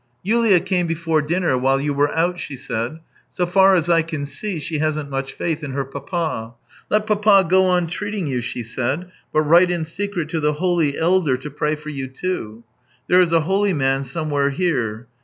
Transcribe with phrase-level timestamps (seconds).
[0.23, 2.99] "Yulia came before dinner while you were out," she said."
[3.35, 6.55] So far as I can see, she hasn't much faith in her papa.'
[6.89, 10.97] Let papa go on treating you,' she said,' but write in secret to the holy
[10.97, 12.63] elder to pray for you, too.'
[13.09, 15.05] There is a holy man somewhere here.